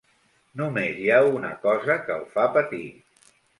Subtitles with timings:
[0.61, 2.85] Només hi ha una cosa que el fa patir.